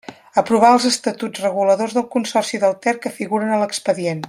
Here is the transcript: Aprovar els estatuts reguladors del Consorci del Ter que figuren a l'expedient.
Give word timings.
Aprovar 0.41 0.71
els 0.77 0.87
estatuts 0.89 1.43
reguladors 1.43 1.93
del 1.99 2.07
Consorci 2.17 2.61
del 2.65 2.75
Ter 2.87 2.95
que 3.05 3.13
figuren 3.21 3.53
a 3.59 3.63
l'expedient. 3.67 4.19